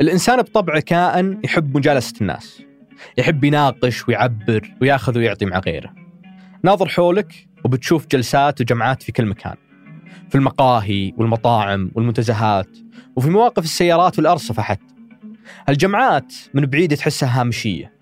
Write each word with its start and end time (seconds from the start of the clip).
الإنسان 0.00 0.42
بطبعه 0.42 0.80
كائن 0.80 1.40
يحب 1.44 1.76
مجالسة 1.76 2.14
الناس. 2.20 2.62
يحب 3.18 3.44
يناقش 3.44 4.08
ويعبر 4.08 4.74
ويأخذ 4.80 5.18
ويعطي 5.18 5.44
مع 5.44 5.58
غيره. 5.58 5.94
ناظر 6.64 6.88
حولك 6.88 7.48
وبتشوف 7.64 8.06
جلسات 8.06 8.60
وجمعات 8.60 9.02
في 9.02 9.12
كل 9.12 9.26
مكان. 9.26 9.54
في 10.28 10.34
المقاهي 10.34 11.12
والمطاعم 11.16 11.90
والمنتزهات 11.94 12.78
وفي 13.16 13.30
مواقف 13.30 13.64
السيارات 13.64 14.18
والأرصفة 14.18 14.62
حتى. 14.62 14.94
هالجمعات 15.68 16.34
من 16.54 16.66
بعيد 16.66 16.96
تحسها 16.96 17.40
هامشية. 17.40 17.92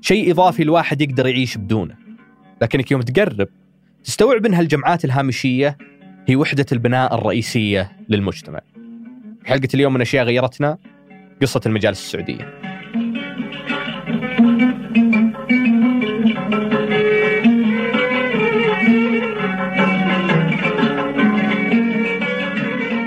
شيء 0.00 0.30
إضافي 0.30 0.62
الواحد 0.62 1.00
يقدر 1.00 1.26
يعيش 1.26 1.58
بدونه. 1.58 1.96
لكنك 2.62 2.90
يوم 2.90 3.00
تقرب 3.00 3.48
تستوعب 4.04 4.46
أن 4.46 4.54
هالجمعات 4.54 5.04
الهامشية 5.04 5.78
هي 6.28 6.36
وحدة 6.36 6.66
البناء 6.72 7.14
الرئيسية 7.14 7.92
للمجتمع. 8.08 8.60
حلقة 9.44 9.68
اليوم 9.74 9.94
من 9.94 10.00
أشياء 10.00 10.24
غيرتنا. 10.24 10.78
قصة 11.42 11.60
المجالس 11.66 12.00
السعودية. 12.00 12.62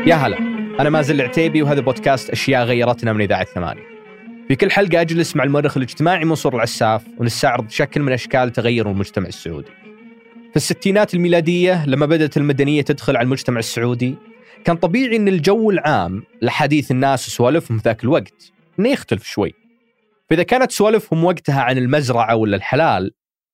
يا 0.05 0.15
هلا 0.15 0.37
أنا 0.79 0.89
مازل 0.89 1.15
العتيبي 1.15 1.61
وهذا 1.61 1.81
بودكاست 1.81 2.29
أشياء 2.29 2.63
غيرتنا 2.63 3.13
من 3.13 3.21
إذاعة 3.21 3.45
ثمانية. 3.45 3.83
في 4.47 4.55
كل 4.55 4.71
حلقة 4.71 5.01
أجلس 5.01 5.35
مع 5.35 5.43
المؤرخ 5.43 5.77
الاجتماعي 5.77 6.25
منصور 6.25 6.55
العساف 6.55 7.03
ونستعرض 7.17 7.69
شكل 7.69 8.01
من 8.01 8.13
أشكال 8.13 8.51
تغير 8.51 8.91
المجتمع 8.91 9.27
السعودي. 9.27 9.71
في 10.49 10.55
الستينات 10.55 11.13
الميلادية 11.13 11.85
لما 11.85 12.05
بدأت 12.05 12.37
المدنية 12.37 12.81
تدخل 12.81 13.17
على 13.17 13.25
المجتمع 13.25 13.59
السعودي 13.59 14.15
كان 14.63 14.75
طبيعي 14.75 15.15
أن 15.15 15.27
الجو 15.27 15.71
العام 15.71 16.23
لحديث 16.41 16.91
الناس 16.91 17.27
وسوالفهم 17.27 17.77
ذاك 17.77 18.03
الوقت 18.03 18.51
أنه 18.79 18.89
يختلف 18.89 19.23
شوي. 19.23 19.53
فإذا 20.29 20.43
كانت 20.43 20.71
سوالفهم 20.71 21.23
وقتها 21.23 21.61
عن 21.61 21.77
المزرعة 21.77 22.35
ولا 22.35 22.57
الحلال 22.57 23.11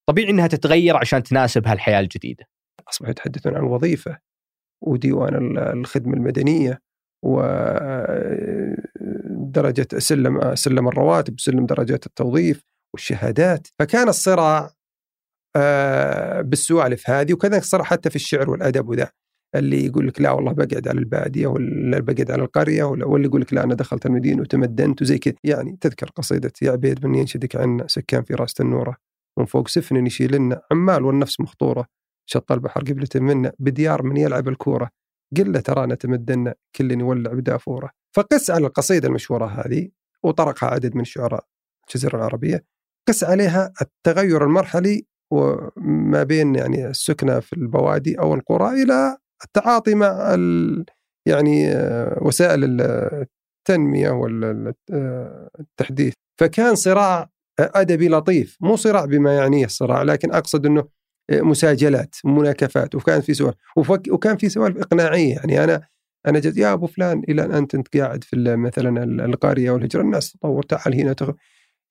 طبيعي 0.10 0.30
أنها 0.30 0.48
تتغير 0.48 0.98
عشان 0.98 1.24
تناسب 1.24 1.68
هالحياة 1.68 2.00
الجديدة. 2.00 2.46
أصبحوا 2.90 3.12
يتحدثون 3.12 3.56
عن 3.56 3.62
الوظيفة 3.62 4.18
وديوان 4.82 5.58
الخدمة 5.58 6.14
المدنية 6.14 6.82
ودرجة 7.26 7.48
سلم 9.98 10.56
سلم 10.56 10.88
الرواتب 10.88 11.40
سلم 11.40 11.66
درجات 11.66 12.06
التوظيف 12.06 12.64
والشهادات. 12.94 13.68
فكان 13.80 14.10
الصراع 14.10 14.72
آه، 15.56 16.42
بالسوالف 16.42 17.10
هذه 17.10 17.34
وكذلك 17.34 17.64
صار 17.64 17.84
حتى 17.84 18.10
في 18.10 18.16
الشعر 18.16 18.50
والأدب 18.50 18.90
وذا. 18.90 19.12
اللي 19.56 19.86
يقول 19.86 20.08
لك 20.08 20.22
لا 20.22 20.32
والله 20.32 20.52
بقعد 20.52 20.88
على 20.88 21.00
البادية 21.00 21.48
ولا 21.48 22.00
بقعد 22.00 22.32
على 22.32 22.44
القرية 22.44 22.84
واللي 22.84 23.28
يقول 23.28 23.42
لك 23.42 23.54
لا 23.54 23.64
أنا 23.64 23.76
دخلت 23.76 24.06
المدينة 24.06 24.42
وتمدنت 24.42 25.02
وزي 25.02 25.18
كذا. 25.18 25.34
يعني 25.44 25.78
تذكر 25.82 26.10
قصيدة 26.16 26.52
يا 26.62 26.72
عبيد 26.72 27.06
من 27.06 27.16
ينشدك 27.16 27.56
عنا 27.56 27.88
سكان 27.88 28.24
في 28.24 28.34
راس 28.34 28.62
النوره 28.62 28.98
من 29.40 29.46
فوق 29.46 29.68
سفن 29.68 30.08
يشيلنا 30.08 30.62
عمال 30.72 31.04
والنفس 31.06 31.40
مخطورة. 31.40 31.86
شط 32.26 32.52
البحر 32.52 32.82
قبلة 32.82 33.10
منا 33.16 33.52
بديار 33.60 34.04
من 34.04 34.18
يلعب 34.18 34.48
الكورة. 34.48 34.90
قل 35.38 35.52
له 35.52 35.60
ترانا 35.60 35.96
تمدنا 35.96 36.56
كل 36.76 36.92
يولع 36.92 37.34
بدافورة. 37.34 37.90
فقس 38.16 38.52
على 38.52 38.68
القصيدة 38.68 39.08
المشهورة 39.08 39.46
هذه 39.46 39.90
وطرقها 40.24 40.70
عدد 40.70 40.96
من 40.96 41.04
شعراء 41.04 41.46
الجزيرة 41.88 42.16
العربية. 42.16 42.66
قس 43.08 43.24
عليها 43.24 43.74
التغير 43.82 44.44
المرحلي 44.44 45.06
وما 45.32 46.24
بين 46.24 46.56
يعني 46.56 46.88
السكنة 46.88 47.40
في 47.40 47.54
البوادي 47.54 48.20
أو 48.20 48.34
القرى 48.34 48.84
إلى 48.84 49.18
التعاطي 49.46 49.96
مع 49.96 50.36
يعني 51.28 51.68
آه، 51.72 52.18
وسائل 52.22 52.82
التنمية 52.82 54.10
والتحديث 54.90 56.14
فكان 56.40 56.76
صراع 56.76 57.30
أدبي 57.60 58.10
لطيف. 58.10 58.58
مو 58.62 58.76
صراع 58.76 59.06
بما 59.06 59.36
يعنيه 59.36 59.66
الصراع 59.66 60.04
لكن 60.04 60.34
أقصد 60.34 60.66
إنه 60.66 60.88
مساجلات 61.32 62.16
مناكفات. 62.26 62.96
وكان 62.96 63.22
في 63.22 63.34
سؤال 63.34 63.54
وكان 64.12 64.38
في 64.38 64.50
سوالف 64.50 64.78
إقناعية. 64.78 65.36
يعني 65.36 65.64
أنا 65.64 65.88
أنا 66.28 66.40
جد 66.40 66.58
يا 66.58 66.74
أبو 66.74 66.88
فلان 66.88 67.24
إلى 67.30 67.46
ان 67.46 67.52
أنت 67.54 67.98
قاعد 67.98 68.24
في 68.24 68.56
مثلا 68.56 69.04
القرية 69.26 69.72
والهجرة. 69.72 70.02
الناس 70.02 70.32
تطور 70.32 70.64
تعال 70.64 70.96
هنا 71.02 71.14
تغ... 71.14 71.32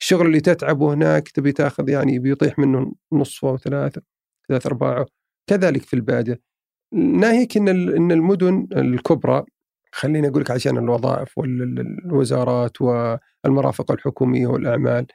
الشغل 0.01 0.27
اللي 0.27 0.41
تتعبه 0.41 0.95
هناك 0.95 1.29
تبي 1.29 1.53
تاخذ 1.53 1.89
يعني 1.89 2.19
بيطيح 2.19 2.59
منه 2.59 2.93
نصفه 3.13 3.49
أو 3.49 3.59
ثلاثة 3.59 4.03
ثلاث 4.49 4.67
أرباعه. 4.67 5.07
كذلك 5.51 5.83
في 5.83 5.95
البادية. 5.95 6.50
ناهيك 6.93 7.57
إن 7.57 7.69
إن 7.69 8.13
المدن 8.13 8.67
الكبرى 8.73 9.45
خليني 9.93 10.29
أقول 10.29 10.43
لك 10.43 10.51
عشان 10.51 10.79
الوظائف 10.79 11.39
والوزارات 11.39 12.77
والمرافق 12.81 13.93
الحكومية 13.93 14.47
والأعمال. 14.47 15.07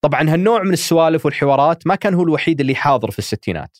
طبعا 0.00 0.30
هالنوع 0.30 0.62
من 0.62 0.72
السوالف 0.72 1.24
والحوارات 1.24 1.86
ما 1.86 1.94
كان 1.94 2.14
هو 2.14 2.22
الوحيد 2.22 2.60
اللي 2.60 2.74
حاضر 2.74 3.10
في 3.10 3.18
الستينات. 3.18 3.78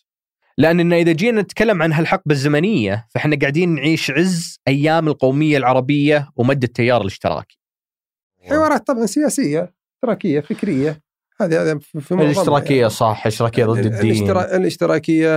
لأننا 0.58 0.96
إذا 0.96 1.12
جينا 1.12 1.42
نتكلم 1.42 1.82
عن 1.82 1.92
هالحقبة 1.92 2.32
الزمنية 2.32 3.06
فإحنا 3.10 3.36
قاعدين 3.40 3.74
نعيش 3.74 4.10
عز 4.10 4.60
أيام 4.68 5.08
القومية 5.08 5.56
العربية 5.56 6.28
ومد 6.36 6.62
التيار 6.62 7.00
الاشتراكي. 7.00 7.58
حوارات 8.48 8.86
طبعا 8.86 9.06
سياسية 9.06 9.74
اشتراكية 9.94 10.40
فكرية. 10.40 11.02
هذه 11.40 11.62
هذا 11.62 11.78
في 11.78 12.14
الاشتراكية 12.14 12.76
يعني. 12.76 12.90
صح 12.90 13.26
اشتراكية 13.26 13.64
ضد 13.64 13.86
الدين. 13.86 14.30
الاشتراكية 14.30 15.36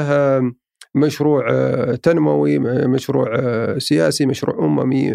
مشروع 0.96 1.47
آه، 1.50 1.96
تنموي 1.96 2.59
مشروع 2.88 3.35
آه، 3.40 3.78
سياسي 3.78 4.25
مشروع 4.25 4.66
أممي 4.66 5.13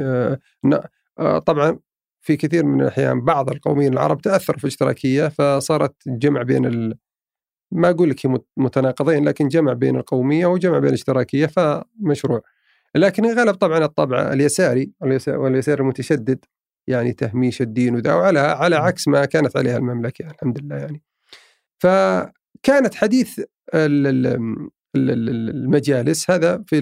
آه، 1.19 1.39
طبعا 1.39 1.79
في 2.21 2.37
كثير 2.37 2.65
من 2.65 2.81
الأحيان 2.81 3.21
بعض 3.21 3.51
القوميين 3.51 3.93
العرب 3.93 4.21
تأثروا 4.21 4.59
في 4.59 4.65
الاشتراكية 4.65 5.29
فصارت 5.29 5.95
جمع 6.07 6.43
بين 6.43 6.67
ال... 6.67 6.99
ما 7.73 7.91
أقول 7.91 8.11
لك 8.11 8.21
متناقضين 8.57 9.29
لكن 9.29 9.49
جمع 9.49 9.73
بين 9.73 9.97
القومية 9.97 10.47
وجمع 10.47 10.79
بين 10.79 10.89
الاشتراكية 10.89 11.47
فمشروع. 11.47 12.41
لكن 12.95 13.27
غلب 13.27 13.55
طبعا 13.55 13.85
الطبع 13.85 14.33
اليساري 14.33 14.93
واليسار 15.29 15.81
المتشدد 15.81 16.45
يعني 16.87 17.13
تهميش 17.13 17.63
الدين 17.63 17.95
وذا 17.95 18.15
وعلى 18.15 18.39
على 18.39 18.77
عكس 18.77 19.09
ما 19.09 19.25
كانت 19.25 19.57
عليها 19.57 19.77
المملكة 19.77 20.31
الحمد 20.31 20.63
لله 20.63 20.77
يعني. 20.77 21.03
فكانت 21.79 22.95
حديث 22.95 23.41
المجالس 24.97 26.31
هذا 26.31 26.65
في 26.67 26.79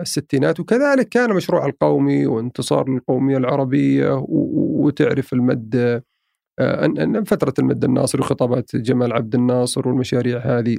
الستينات. 0.00 0.60
وكذلك 0.60 1.08
كان 1.08 1.34
مشروع 1.34 1.66
القومي 1.66 2.26
وانتصار 2.26 2.88
القومية 2.88 3.36
العربية 3.36 4.24
وتعرف 4.28 5.32
المد 5.32 6.02
آه، 6.58 7.22
فترة 7.26 7.54
المد 7.58 7.84
الناصري 7.84 8.20
وخطابات 8.20 8.76
جمال 8.76 9.12
عبد 9.12 9.34
الناصر 9.34 9.88
والمشاريع 9.88 10.38
هذه. 10.38 10.76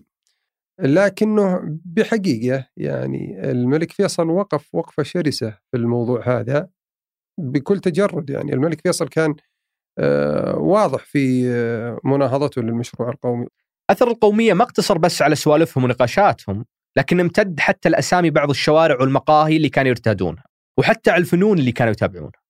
لكنه 0.79 1.61
بحقيقة 1.85 2.67
يعني 2.77 3.51
الملك 3.51 3.91
فيصل 3.91 4.29
وقف 4.29 4.75
وقفة 4.75 5.03
شرسة 5.03 5.57
في 5.71 5.77
الموضوع 5.77 6.39
هذا 6.39 6.69
بكل 7.39 7.79
تجرد. 7.79 8.29
يعني 8.29 8.53
الملك 8.53 8.81
فيصل 8.81 9.07
كان 9.07 9.35
آه، 9.99 10.57
واضح 10.57 11.05
في 11.05 11.49
آه، 11.49 11.99
مناهضته 12.03 12.61
للمشروع 12.61 13.09
القومي. 13.09 13.47
اثر 13.89 14.07
القومية 14.07 14.53
ما 14.53 14.63
اقتصر 14.63 14.97
بس 14.97 15.21
على 15.21 15.35
سوالفهم 15.35 15.83
ونقاشاتهم 15.83 16.65
لكن 16.97 17.19
امتد 17.19 17.59
حتى 17.59 17.89
الأسامي 17.89 18.29
بعض 18.29 18.49
الشوارع 18.49 19.01
والمقاهي 19.01 19.57
اللي 19.57 19.69
كانوا 19.69 19.89
يرتادونها 19.89 20.43
وحتى 20.77 21.11
على 21.11 21.21
الفنون 21.21 21.59
اللي 21.59 21.71
كانوا 21.71 21.91
يتابعونها. 21.91 22.41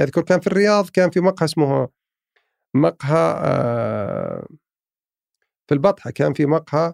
اذكر 0.00 0.22
كان 0.22 0.40
في 0.40 0.46
الرياض 0.46 0.88
كان 0.88 1.10
في 1.10 1.20
مقهى 1.20 1.44
اسمه 1.44 1.88
مقهى 2.76 3.34
آه، 3.44 4.46
في 5.68 5.74
البطحة 5.74 6.10
كان 6.10 6.32
في 6.32 6.46
مقهى 6.46 6.92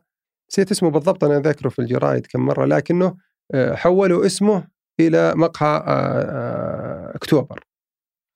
نسيت 0.50 0.70
اسمه 0.70 0.90
بالضبط 0.90 1.24
أنا 1.24 1.40
ذاكره 1.40 1.68
في 1.68 1.78
الجرايد 1.78 2.26
كم 2.26 2.40
مرة 2.40 2.64
لكنه 2.64 3.16
آه، 3.54 3.74
حولوا 3.74 4.26
اسمه 4.26 4.68
إلى 5.00 5.34
مقهى 5.34 5.84
آه، 5.86 7.16
أكتوبر. 7.16 7.64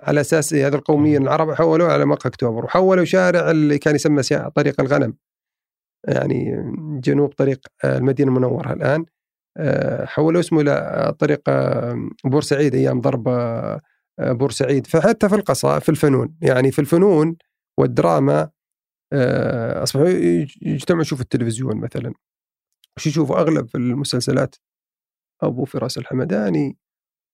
على 0.02 0.20
أساس 0.20 0.54
هذا 0.54 0.76
القوميين 0.76 1.22
العرب 1.22 1.52
حولوه 1.52 1.92
على 1.92 2.04
مقهى 2.04 2.28
أكتوبر 2.30 2.64
وحولوا 2.64 3.04
شارع 3.04 3.50
اللي 3.50 3.78
كان 3.78 3.94
يسمى 3.94 4.22
طريق 4.56 4.80
الغنم. 4.80 5.14
يعني 6.08 6.56
جنوب 7.00 7.32
طريق 7.32 7.66
آه، 7.84 7.98
المدينة 7.98 8.28
المنورة 8.28 8.72
الآن 8.72 9.04
آه، 9.56 10.04
حولوا 10.04 10.40
اسمه 10.40 10.60
إلى 10.60 11.14
طريق 11.18 11.42
آه، 11.48 12.08
بورسعيد 12.24 12.74
أيام 12.74 13.00
ضرب 13.00 13.28
بورسعيد. 14.20 14.86
فحتى 14.86 15.28
في 15.28 15.34
القصائد 15.34 15.82
في 15.82 15.88
الفنون 15.88 16.36
يعني 16.42 16.72
في 16.72 16.78
الفنون 16.78 17.36
والدراما 17.78 18.50
أصبحوا 19.82 20.08
يجتمعوا 20.62 21.02
يشوفوا 21.02 21.24
التلفزيون 21.24 21.76
مثلا. 21.76 22.14
وش 22.96 23.06
يشوفوا؟ 23.06 23.40
أغلب 23.40 23.68
المسلسلات 23.74 24.56
أبو 25.42 25.64
فراس 25.64 25.98
الحمداني 25.98 26.78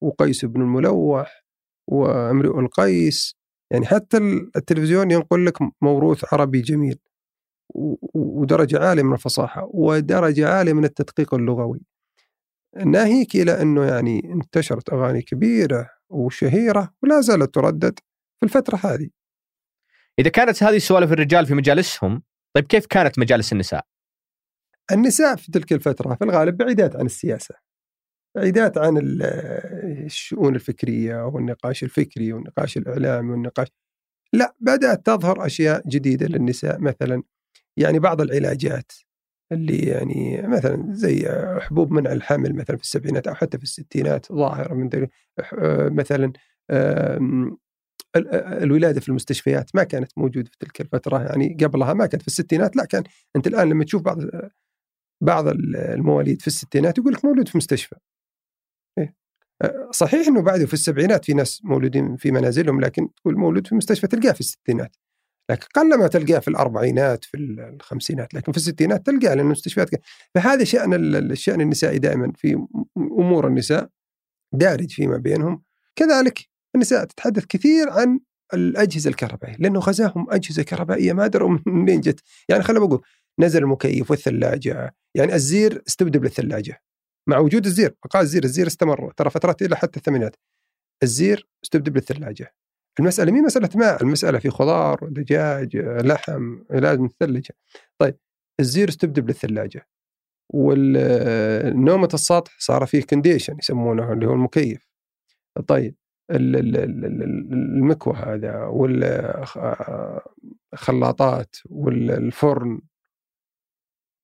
وقيس 0.02 0.44
بن 0.44 0.60
الملوح 0.60 1.44
وامرئ 1.90 2.60
القيس 2.60 3.36
يعني 3.72 3.86
حتى 3.86 4.16
التلفزيون 4.56 5.10
ينقل 5.10 5.46
لك 5.46 5.54
موروث 5.82 6.34
عربي 6.34 6.60
جميل. 6.60 6.98
ودرجة 8.14 8.78
عالية 8.78 9.02
من 9.02 9.12
الفصاحة 9.12 9.68
ودرجة 9.72 10.48
عالية 10.48 10.72
من 10.72 10.84
التدقيق 10.84 11.34
اللغوي. 11.34 11.80
ناهيك 12.86 13.36
إلى 13.36 13.62
أنه 13.62 13.84
يعني 13.84 14.32
انتشرت 14.32 14.92
أغاني 14.92 15.22
كبيرة 15.22 15.90
وشهيرة 16.08 16.94
ولا 17.02 17.20
زالت 17.20 17.54
تردد 17.54 17.98
في 18.40 18.46
الفترة 18.46 18.76
هذه. 18.84 19.10
إذا 20.18 20.30
كانت 20.30 20.62
هذه 20.62 20.78
سوالف 20.78 21.12
الرجال 21.12 21.46
في 21.46 21.54
مجالسهم 21.54 22.22
طيب 22.54 22.64
كيف 22.64 22.86
كانت 22.86 23.18
مجالس 23.18 23.52
النساء؟ 23.52 23.86
النساء 24.92 25.36
في 25.36 25.52
تلك 25.52 25.72
الفترة 25.72 26.14
في 26.14 26.24
الغالب 26.24 26.56
بعيدات 26.56 26.96
عن 26.96 27.06
السياسة 27.06 27.54
بعيدات 28.36 28.78
عن 28.78 28.98
الشؤون 30.06 30.54
الفكرية 30.54 31.26
والنقاش 31.26 31.82
الفكري 31.82 32.32
والنقاش 32.32 32.76
الإعلامي 32.76 33.30
والنقاش. 33.30 33.68
لا 34.32 34.54
بدأت 34.60 35.06
تظهر 35.06 35.46
أشياء 35.46 35.88
جديدة 35.88 36.26
للنساء 36.26 36.80
مثلا 36.80 37.22
يعني 37.76 37.98
بعض 37.98 38.20
العلاجات 38.20 38.92
اللي 39.52 39.78
يعني 39.78 40.42
مثلا 40.42 40.86
زي 40.90 41.28
حبوب 41.60 41.92
منع 41.92 42.12
الحمل 42.12 42.54
مثلا 42.54 42.76
في 42.76 42.82
السبعينات 42.82 43.26
أو 43.26 43.34
حتى 43.34 43.58
في 43.58 43.64
الستينات 43.64 44.32
ظاهرة 44.32 44.74
من 44.74 45.08
مثلا 45.96 46.32
الولادة 48.62 49.00
في 49.00 49.08
المستشفيات 49.08 49.70
ما 49.74 49.84
كانت 49.84 50.12
موجودة 50.16 50.50
في 50.50 50.56
تلك 50.58 50.80
الفترة 50.80 51.22
يعني 51.22 51.56
قبلها 51.64 51.94
ما 51.94 52.06
كانت 52.06 52.22
في 52.22 52.28
الستينات 52.28 52.76
لا 52.76 52.84
كان 52.84 53.02
أنت 53.36 53.46
الآن 53.46 53.68
لما 53.68 53.84
تشوف 53.84 54.02
بعض 54.02 54.18
بعض 55.22 55.48
المواليد 55.48 56.40
في 56.40 56.46
الستينات 56.46 56.98
يقول 56.98 57.12
لك 57.12 57.24
مولود 57.24 57.48
في 57.48 57.58
مستشفى 57.58 57.96
إيه؟ 58.98 59.14
صحيح 59.90 60.26
إنه 60.28 60.42
بعده 60.42 60.66
في 60.66 60.72
السبعينات 60.72 61.24
في 61.24 61.34
ناس 61.34 61.64
مولودين 61.64 62.16
في 62.16 62.30
منازلهم 62.30 62.80
لكن 62.80 63.14
تقول 63.14 63.36
مولود 63.38 63.66
في 63.66 63.74
مستشفى 63.74 64.06
تلقاه 64.06 64.32
في 64.32 64.40
الستينات 64.40 64.96
لكن 65.50 65.66
قل 65.74 65.98
ما 65.98 66.06
تلقاه 66.06 66.38
في 66.38 66.48
الأربعينات 66.48 67.24
في 67.24 67.36
الخمسينات 67.36 68.34
لكن 68.34 68.52
في 68.52 68.58
الستينات 68.58 69.06
تلقاه 69.06 69.34
لأن 69.34 69.40
المستشفيات 69.40 69.88
فهذا 70.34 70.64
شأن 70.64 70.94
الشان 71.32 71.60
النسائي 71.60 71.98
دائما 71.98 72.32
في 72.36 72.66
أمور 72.96 73.46
النساء 73.46 73.88
دارج 74.52 74.90
فيما 74.90 75.16
بينهم. 75.16 75.62
كذلك 75.96 76.48
النساء 76.74 77.04
تتحدث 77.04 77.44
كثير 77.44 77.90
عن 77.90 78.20
الأجهزة 78.54 79.10
الكهربائية 79.10 79.56
لأنه 79.58 79.80
غزاهم 79.80 80.30
أجهزة 80.30 80.62
كهربائية 80.62 81.12
ما 81.12 81.26
دروا 81.26 81.58
منين 81.66 82.00
جت. 82.00 82.20
يعني 82.48 82.62
خلينا 82.62 82.86
بقول 82.86 83.02
نزل 83.38 83.62
المكيف 83.62 84.10
والثلاجة 84.10 84.94
يعني 85.14 85.34
الزير 85.34 85.82
استبدل 85.88 86.20
بالثلاجة. 86.20 86.82
مع 87.26 87.38
وجود 87.38 87.66
الزير 87.66 87.94
بقاء 88.04 88.22
الزير 88.22 88.44
الزير 88.44 88.66
استمر 88.66 89.12
ترى 89.16 89.30
فترات 89.30 89.62
إلى 89.62 89.76
حتى 89.76 89.98
الثمانينات. 89.98 90.36
الزير 91.02 91.48
استبدل 91.64 91.92
بالثلاجة. 91.92 92.54
المسألة 92.98 93.32
مي 93.32 93.40
مسألة 93.40 93.68
ماء 93.74 94.02
المسألة 94.02 94.38
في 94.38 94.50
خضار 94.50 94.98
دجاج 95.02 95.76
لحم 95.76 96.58
لازم 96.70 97.08
تثلجه 97.08 97.54
طيب 97.98 98.16
الزير 98.60 98.88
استبدل 98.88 99.22
بالثلاجه 99.22 99.86
والنومة 100.54 102.08
السطح 102.14 102.56
صار 102.58 102.86
فيه 102.86 103.02
كونديشن 103.02 103.56
يسمونه 103.58 104.12
اللي 104.12 104.26
هو 104.26 104.32
المكيف. 104.32 104.90
طيب 105.66 105.96
المكوى 106.30 108.14
هذا 108.16 108.64
والخلاطات 110.72 111.56
والفرن. 111.70 112.80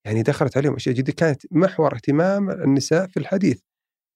يعني 0.07 0.23
دخلت 0.23 0.57
عليهم 0.57 0.75
أشياء 0.75 0.95
جديدة. 0.95 1.13
كانت 1.13 1.43
محور 1.51 1.95
اهتمام 1.95 2.51
النساء 2.51 3.07
في 3.07 3.17
الحديث. 3.17 3.61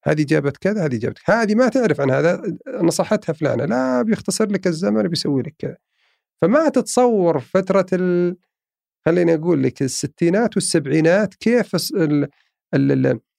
هذه 0.05 0.25
جابت 0.25 0.57
كذا 0.57 0.85
هذه 0.87 0.97
جابت 0.97 1.19
كذا. 1.19 1.43
هذه 1.43 1.55
ما 1.55 1.69
تعرف 1.69 2.01
عن 2.01 2.11
هذا 2.11 2.43
نصحتها 2.83 3.33
فلانة 3.33 3.65
لا 3.65 4.03
بيختصر 4.03 4.49
لك 4.51 4.67
الزمن 4.67 5.03
بيسوي 5.03 5.43
لك 5.43 5.55
كذا 5.59 5.77
فما 6.43 6.69
تتصور 6.69 7.39
فترة 7.39 7.87
ال... 7.93 8.37
خليني 9.07 9.35
أقول 9.35 9.63
لك 9.63 9.83
الستينات 9.83 10.57
والسبعينات 10.57 11.35
كيف 11.35 11.77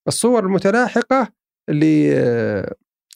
الصور 0.08 0.46
المتلاحقة 0.46 1.34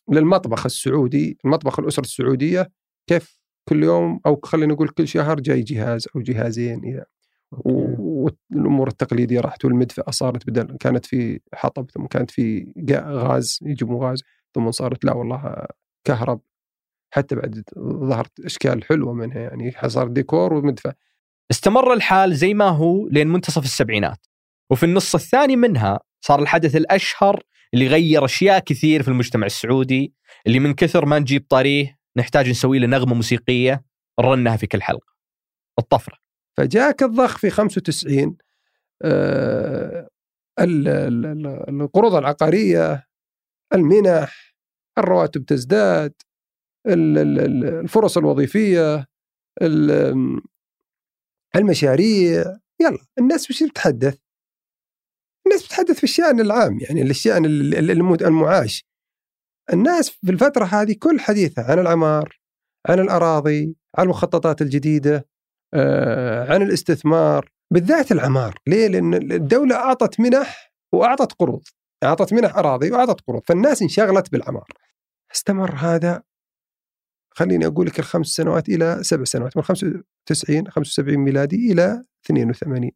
للمطبخ 0.10 0.66
السعودي 0.66 1.38
المطبخ 1.46 1.80
الأسرة 1.80 2.04
السعودية 2.04 2.72
كيف 3.08 3.40
كل 3.70 3.84
يوم 3.84 4.20
أو 4.26 4.40
خلينا 4.44 4.74
نقول 4.74 4.90
كل 4.90 5.08
شهر 5.08 5.40
جاي 5.40 5.62
جهاز 5.62 6.08
أو 6.16 6.22
جهازين 6.22 6.82
اذا 6.86 7.06
والأمور 8.52 8.88
التقليدية 8.88 9.40
راحت 9.40 9.66
والمدفأة 9.66 10.12
صارت 10.12 10.48
بدل 10.48 10.78
كانت 10.80 11.06
في 11.06 11.40
حطب 11.54 11.92
ثم 11.92 12.06
كانت 12.06 12.32
في 12.32 12.74
غاز 12.92 13.60
يجيبوا 13.62 14.10
غاز 14.10 14.24
ثم 14.56 14.72
صارت 14.72 15.06
لا 15.06 15.14
والله 15.14 15.66
كهرب. 16.04 16.42
حتى 17.14 17.36
بعد 17.36 17.64
ظهرت 17.80 18.40
أشكال 18.40 18.84
حلوة 18.84 19.14
منها 19.14 19.40
يعني 19.40 19.72
صار 19.88 20.08
ديكور 20.08 20.54
ومدفأة 20.54 20.96
استمر 21.52 21.94
الحال 21.94 22.36
زي 22.36 22.54
ما 22.54 22.66
هو 22.66 23.08
لين 23.08 23.28
منتصف 23.28 23.64
السبعينات. 23.64 24.26
وفي 24.72 24.84
النص 24.84 25.16
الثاني 25.16 25.56
منها 25.56 26.00
صار 26.22 26.42
الحدث 26.42 26.76
الأشهر 26.76 27.44
اللي 27.74 27.88
غير 27.88 28.26
أشياء 28.26 28.60
كثير 28.60 29.04
في 29.04 29.08
المجتمع 29.08 29.46
السعودي 29.46 30.14
اللي 30.48 30.60
من 30.60 30.74
كثر 30.74 31.06
ما 31.06 31.20
نجيب 31.20 31.46
طريه 31.50 31.98
نحتاج 32.18 32.50
نسوي 32.50 32.80
له 32.80 32.88
نغمة 32.88 33.14
موسيقية 33.14 33.84
نرنها 34.20 34.58
في 34.58 34.68
كل 34.68 34.82
حلقة. 34.82 35.16
الطفرة. 35.80 36.25
فجاك 36.58 37.04
الضخ 37.04 37.38
في 37.38 37.50
95 37.50 38.38
آه 39.02 40.08
القروض 40.60 42.16
العقارية 42.16 43.08
المنح 43.74 44.56
الرواتب 44.98 45.46
تزداد 45.46 46.14
الفرص 46.88 48.18
الوظيفية 48.18 49.08
المشاريع 51.56 52.44
يلا 52.82 53.06
الناس 53.20 53.50
وش 53.50 53.64
بتتحدث؟ 53.64 54.18
الناس 55.48 55.66
بتتحدث 55.66 55.98
في 55.98 56.04
الشأن 56.04 56.40
العام 56.40 56.80
يعني 56.82 57.02
الشأن 57.02 57.46
المعاش 58.22 58.86
الناس 59.74 60.10
في 60.10 60.32
الفترة 60.32 60.66
هذه 60.66 60.96
كل 61.00 61.20
حديثها 61.20 61.72
عن 61.72 61.80
العمار 61.80 62.40
عن 62.90 63.00
الأراضي 63.00 63.76
عن 63.98 64.04
المخططات 64.04 64.62
الجديدة 64.62 65.28
عن 66.50 66.62
الاستثمار 66.62 67.50
بالذات 67.74 68.12
العمار. 68.12 68.60
ليه؟ 68.68 68.88
لأن 68.88 69.14
الدولة 69.14 69.76
أعطت 69.76 70.20
منح 70.20 70.74
وأعطت 70.94 71.34
قروض. 71.34 71.64
أعطت 72.04 72.34
منح 72.34 72.58
أراضي 72.58 72.92
وأعطت 72.92 73.22
قروض. 73.28 73.42
فالناس 73.48 73.82
انشغلت 73.82 74.32
بالعمار. 74.32 74.68
استمر 75.36 75.76
هذا 75.76 76.24
خليني 77.32 77.66
أقول 77.66 77.88
لك 77.88 78.00
الخمس 78.00 78.28
سنوات 78.28 78.70
إلى 78.70 79.00
سبع 79.02 79.24
سنوات 79.24 79.58
من 79.58 79.64
95 79.64 80.72
75 80.72 81.18
ميلادي 81.18 81.72
إلى 81.72 82.04
82 82.26 82.92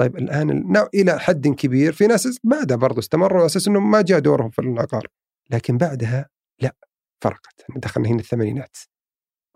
طيب 0.00 0.16
الآن 0.16 0.76
إلى 0.94 1.20
حد 1.20 1.48
كبير. 1.48 1.92
في 1.92 2.06
ناس 2.06 2.38
بعدها 2.44 2.76
برضو 2.76 3.00
استمروا 3.00 3.38
على 3.38 3.46
أساس 3.46 3.68
أنهم 3.68 3.90
ما 3.90 4.02
جاء 4.02 4.18
دورهم 4.18 4.50
في 4.50 4.58
العقار. 4.58 5.06
لكن 5.50 5.78
بعدها 5.78 6.28
لا 6.60 6.76
فرقت. 7.20 7.64
دخلنا 7.76 8.08
هنا 8.08 8.20
الثمانينات. 8.20 8.76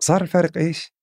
صار 0.01 0.21
الفارق 0.21 0.57
إيش؟ 0.57 0.93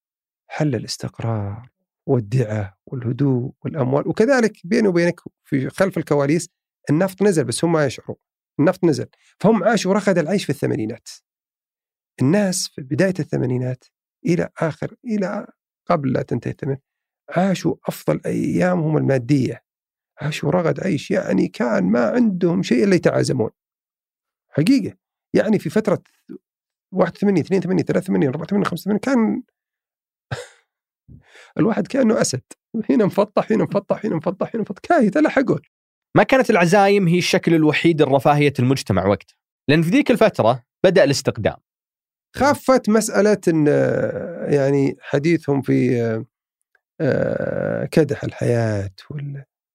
حل 0.53 0.75
الاستقرار 0.75 1.69
والدعة 2.05 2.77
والهدوء 2.85 3.51
والأموال 3.63 4.07
وكذلك 4.07 4.57
بيني 4.63 4.87
وبينك 4.87 5.19
في 5.43 5.69
خلف 5.69 5.97
الكواليس 5.97 6.49
النفط 6.89 7.21
نزل 7.21 7.43
بس 7.43 7.65
هم 7.65 7.71
ما 7.71 7.85
يشعروا 7.85 8.15
النفط 8.59 8.83
نزل 8.83 9.07
فهم 9.39 9.63
عاشوا 9.63 9.93
رغد 9.93 10.17
العيش 10.17 10.43
في 10.45 10.49
الثمانينات. 10.49 11.09
الناس 12.21 12.67
في 12.67 12.81
بداية 12.81 13.13
الثمانينات 13.19 13.85
إلى 14.25 14.49
آخر 14.57 14.95
إلى 15.05 15.47
قبل 15.85 16.13
لا 16.13 16.21
تنتهي 16.21 16.51
الثمانينات 16.51 16.83
عاشوا 17.29 17.75
أفضل 17.87 18.21
أيامهم 18.25 18.97
المادية. 18.97 19.63
عاشوا 20.21 20.51
رغد 20.51 20.79
عيش 20.79 21.11
يعني 21.11 21.47
كان 21.47 21.83
ما 21.83 22.09
عندهم 22.09 22.63
شيء 22.63 22.83
إلا 22.83 22.95
يتعازمون. 22.95 23.49
حقيقة 24.49 24.97
يعني 25.33 25.59
في 25.59 25.69
فترة 25.69 26.03
81 26.91 27.37
82 27.37 27.83
83 27.83 28.23
84 28.23 28.65
85 28.65 28.97
كان 28.99 29.43
الواحد 31.57 31.87
كأنه 31.87 32.21
أسد. 32.21 32.41
هنا 32.89 33.05
مفطح 33.05 33.51
هنا 33.51 33.63
مفطح 33.63 34.05
هنا 34.05 34.15
مفطح 34.15 34.49
هنا 34.55 34.61
مفطح. 34.61 34.81
كايت 34.83 35.17
لا 35.17 35.29
حقول. 35.29 35.67
ما 36.17 36.23
كانت 36.23 36.49
العزايم 36.49 37.07
هي 37.07 37.17
الشكل 37.17 37.53
الوحيد 37.53 38.01
لرفاهية 38.01 38.53
المجتمع 38.59 39.05
وقتها 39.05 39.35
لأن 39.69 39.81
في 39.81 39.89
ذيك 39.89 40.11
الفترة 40.11 40.63
بدأ 40.83 41.03
الاستقدام. 41.03 41.55
خفت 42.35 42.89
مسألة 42.89 43.37
إن 43.47 43.67
يعني 44.53 44.97
حديثهم 45.01 45.61
في 45.61 46.23
آه، 47.01 47.85
كدح 47.85 48.23
الحياة 48.23 48.89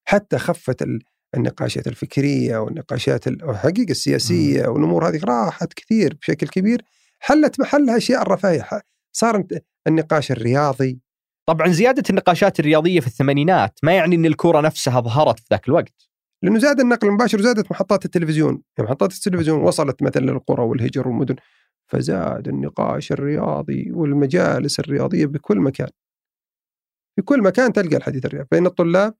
حتى 0.04 0.38
خفت 0.38 0.86
النقاشات 1.34 1.86
الفكرية 1.86 2.58
والنقاشات 2.58 3.26
الحقيقة 3.26 3.90
السياسية 3.90 4.66
والأمور 4.68 5.08
هذه 5.08 5.20
راحت 5.24 5.72
كثير 5.72 6.14
بشكل 6.14 6.48
كبير. 6.48 6.82
حلت 7.18 7.60
محلها 7.60 7.96
أشياء 7.96 8.22
الرفاهية. 8.22 8.68
صار 9.12 9.44
النقاش 9.86 10.32
الرياضي 10.32 10.98
طبعا 11.48 11.68
زيادة 11.68 12.02
النقاشات 12.10 12.60
الرياضية 12.60 13.00
في 13.00 13.06
الثمانينات 13.06 13.78
ما 13.82 13.92
يعني 13.92 14.16
إن 14.16 14.26
الكره 14.26 14.60
نفسها 14.60 15.00
ظهرت 15.00 15.38
في 15.38 15.46
ذاك 15.50 15.68
الوقت. 15.68 16.08
لأنه 16.42 16.58
زاد 16.58 16.80
النقل 16.80 17.08
المباشر 17.08 17.38
وزادت 17.38 17.70
محطات 17.70 18.04
التلفزيون. 18.04 18.62
يعني 18.78 18.88
محطات 18.88 19.12
التلفزيون 19.12 19.60
وصلت 19.60 20.02
مثلا 20.02 20.22
للقرى 20.30 20.62
والهجر 20.62 21.08
والمدن 21.08 21.36
فزاد 21.86 22.48
النقاش 22.48 23.12
الرياضي 23.12 23.92
والمجالس 23.92 24.80
الرياضية 24.80 25.26
بكل 25.26 25.58
مكان. 25.58 25.88
في 27.16 27.22
كل 27.22 27.42
مكان 27.42 27.72
تلقى 27.72 27.96
الحديث 27.96 28.26
الرياضي. 28.26 28.48
بين 28.52 28.66
الطلاب 28.66 29.14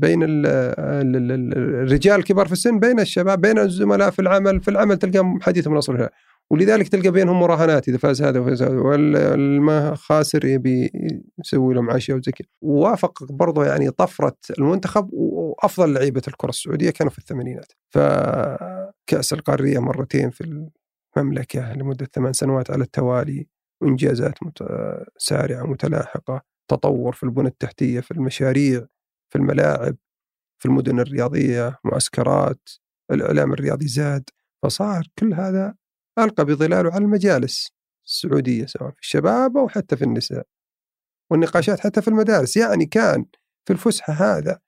بين 0.00 0.20
الرجال 0.22 2.18
الكبار 2.18 2.46
في 2.46 2.52
السن 2.52 2.80
بين 2.80 3.00
الشباب 3.00 3.40
بين 3.40 3.58
الزملاء 3.58 4.10
في 4.10 4.18
العمل. 4.18 4.60
في 4.60 4.70
العمل 4.70 4.96
تلقى 4.96 5.38
حديث 5.42 5.68
من 5.68 5.76
أصل 5.76 6.08
ولذلك 6.52 6.88
تلقى 6.88 7.10
بينهم 7.10 7.40
مراهنات 7.40 7.88
إذا 7.88 7.98
فاز 7.98 8.22
هذا 8.22 8.40
وفاز 8.40 8.62
هذا 8.62 8.80
والما 8.80 9.94
خاسر 9.94 10.44
يبي 10.44 10.90
يسوي 11.38 11.74
لهم 11.74 11.90
عشاء 11.90 12.16
وزي 12.16 12.32
كذا. 12.32 12.48
ووافق 12.62 13.24
برضه 13.32 13.64
يعني 13.66 13.90
طفرة 13.90 14.36
المنتخب 14.58 15.08
وأفضل 15.12 15.92
لعيبة 15.94 16.22
الكرة 16.28 16.48
السعودية 16.48 16.90
كانوا 16.90 17.12
في 17.12 17.18
الثمانينات. 17.18 17.72
فكاس 17.90 19.32
القارية 19.32 19.78
مرتين 19.78 20.30
في 20.30 20.70
المملكة 21.16 21.72
لمدة 21.72 22.06
ثمان 22.14 22.32
سنوات 22.32 22.70
على 22.70 22.84
التوالي 22.84 23.46
وإنجازات 23.82 24.38
سارعة 25.18 25.66
متلاحقة 25.66 26.42
تطور 26.70 27.12
في 27.12 27.22
البنى 27.22 27.48
التحتية 27.48 28.00
في 28.00 28.10
المشاريع 28.10 28.86
في 29.32 29.38
الملاعب 29.38 29.96
في 30.62 30.66
المدن 30.66 31.00
الرياضية 31.00 31.78
معسكرات 31.84 32.68
الإعلام 33.10 33.52
الرياضي 33.52 33.88
زاد. 33.88 34.30
فصار 34.62 35.06
كل 35.18 35.34
هذا 35.34 35.74
ألقى 36.18 36.44
بظلاله 36.44 36.92
على 36.92 37.04
المجالس 37.04 37.72
السعودية 38.06 38.66
سواء 38.66 38.90
في 38.90 39.00
الشباب 39.00 39.56
أو 39.56 39.68
حتى 39.68 39.96
في 39.96 40.04
النساء 40.04 40.46
والنقاشات 41.30 41.80
حتى 41.80 42.02
في 42.02 42.08
المدارس 42.08 42.56
يعني 42.56 42.86
كان 42.86 43.24
في 43.64 43.72
الفسحة 43.72 44.12
هذا 44.12 44.58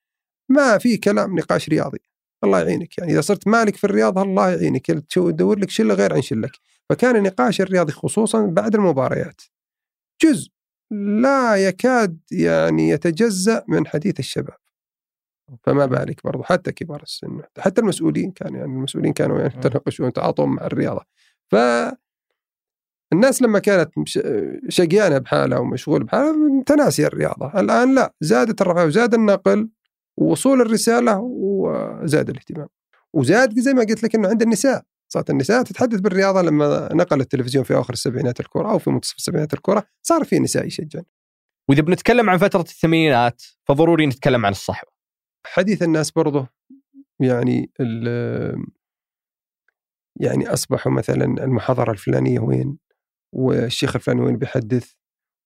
ما 0.49 0.79
في 0.79 0.97
كلام 0.97 1.39
نقاش 1.39 1.69
رياضي 1.69 1.99
الله 2.45 2.61
يعينك 2.61 2.99
يعني 2.99 3.13
إذا 3.13 3.21
صرت 3.21 3.49
مالك 3.49 3.77
في 3.77 3.85
الرياضة 3.85 4.23
الله 4.23 4.51
يعينك 4.51 4.87
تدور 4.87 5.59
لك 5.59 5.71
شلة 5.71 5.95
غير 5.95 6.15
عن 6.15 6.23
شلك 6.23 6.53
فكان 6.91 7.17
النقاش 7.17 7.61
الرياضي 7.61 7.93
خصوصا 7.93 8.47
بعد 8.47 8.75
المباريات 8.75 9.43
جزء 10.25 10.51
لا 11.21 11.57
يكاد 11.57 12.19
يعني 12.33 12.89
يتجزأ 12.89 13.65
من 13.69 13.87
حديث 13.87 14.19
الشباب 14.19 14.59
فما 15.63 15.87
بالك 15.87 16.25
برضو 16.25 16.43
حتى 16.43 16.73
كبار 16.73 17.03
السن 17.03 17.43
حتى 17.59 17.81
المسؤولين 17.81 18.31
كانوا 18.31 18.59
يعني 18.59 18.73
المسؤولين 18.73 19.13
كانوا 19.13 19.39
يعني 19.41 19.55
يتناقشون 19.57 20.13
تعاطون 20.13 20.49
مع 20.49 20.67
الرياضة. 20.67 21.05
ف 21.51 21.57
الناس 23.13 23.43
لما 23.43 23.59
كانت 23.59 23.91
شقيانة 24.69 25.19
بحالها 25.19 25.59
ومشغول 25.59 26.05
بحالها 26.05 26.33
متناسيه 26.33 27.07
الرياضة، 27.07 27.61
الآن 27.61 27.95
لا 27.95 28.15
زادت 28.21 28.61
الرفاه 28.61 28.85
وزاد 28.85 29.15
النقل 29.15 29.69
ووصول 30.17 30.61
الرسالة 30.61 31.19
وزاد 31.21 32.31
الاهتمام. 32.31 32.69
وزاد 33.13 33.59
زي 33.61 33.75
ما 33.75 33.81
قلت 33.81 34.03
لك 34.03 34.15
إنه 34.15 34.29
عند 34.29 34.43
النساء 34.43 34.85
صارت 35.13 35.31
النساء 35.31 35.63
تتحدث 35.63 36.01
بالرياضة 36.01 36.43
لما 36.43 36.89
نقل 36.93 37.21
التلفزيون 37.21 37.65
في 37.65 37.75
اواخر 37.75 37.93
السبعينات 37.93 38.41
الكره 38.41 38.71
أو 38.71 38.79
في 38.79 38.91
منتصف 38.91 39.17
السبعينات 39.17 39.55
الكره 39.55 39.85
صار 40.03 40.25
في 40.25 40.39
نساء 40.39 40.67
يشجعن. 40.67 41.05
وإذا 41.69 41.83
بنتكلم 41.83 42.31
عن 42.31 42.39
فترة 42.39 42.61
الثمانينات 42.61 43.43
فضروري 43.65 44.07
نتكلم 44.07 44.47
عن 44.47 44.53
الصحوة. 44.53 44.91
حديث 45.47 45.83
الناس 45.83 46.11
برضه 46.11 46.49
يعني 47.21 47.71
يعني 50.21 50.49
أصبحوا 50.53 50.93
مثلا 50.93 51.25
المحاضرة 51.25 51.93
الفلانية 51.93 52.41
وين؟ 52.41 52.79
والشيخ 53.35 53.97
الفلاني 53.97 54.21
وين 54.21 54.37
بيحدث؟ 54.37 54.93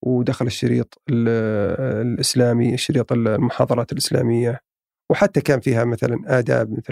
ودخل 0.02 0.46
الشريط 0.46 1.02
الإسلامي 1.10 2.76
شريط 2.76 3.12
المحاضرات 3.12 3.92
الإسلامية. 3.92 4.60
وحتى 5.10 5.40
كان 5.40 5.60
فيها 5.60 5.84
مثلا 5.84 6.38
آداب 6.38 6.72
مثل 6.72 6.90